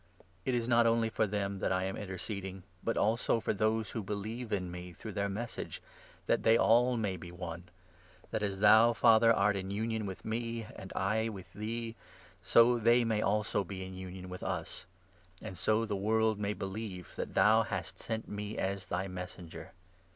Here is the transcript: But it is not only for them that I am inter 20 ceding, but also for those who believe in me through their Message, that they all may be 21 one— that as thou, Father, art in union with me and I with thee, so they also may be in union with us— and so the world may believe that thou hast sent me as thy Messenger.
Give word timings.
But 0.43 0.55
it 0.55 0.57
is 0.57 0.67
not 0.67 0.87
only 0.87 1.11
for 1.11 1.27
them 1.27 1.59
that 1.59 1.71
I 1.71 1.83
am 1.83 1.95
inter 1.95 2.17
20 2.17 2.17
ceding, 2.17 2.63
but 2.83 2.97
also 2.97 3.39
for 3.39 3.53
those 3.53 3.91
who 3.91 4.01
believe 4.01 4.51
in 4.51 4.71
me 4.71 4.93
through 4.93 5.11
their 5.11 5.29
Message, 5.29 5.79
that 6.25 6.41
they 6.41 6.57
all 6.57 6.97
may 6.97 7.17
be 7.17 7.29
21 7.29 7.49
one— 7.51 7.63
that 8.31 8.41
as 8.41 8.61
thou, 8.61 8.93
Father, 8.93 9.31
art 9.31 9.55
in 9.55 9.69
union 9.69 10.07
with 10.07 10.25
me 10.25 10.65
and 10.75 10.91
I 10.95 11.29
with 11.29 11.53
thee, 11.53 11.95
so 12.41 12.79
they 12.79 13.21
also 13.21 13.59
may 13.63 13.67
be 13.67 13.85
in 13.85 13.93
union 13.93 14.27
with 14.29 14.41
us— 14.41 14.87
and 15.39 15.55
so 15.55 15.85
the 15.85 15.95
world 15.95 16.39
may 16.39 16.53
believe 16.53 17.13
that 17.15 17.35
thou 17.35 17.61
hast 17.61 17.99
sent 17.99 18.27
me 18.27 18.57
as 18.57 18.87
thy 18.87 19.07
Messenger. 19.07 19.71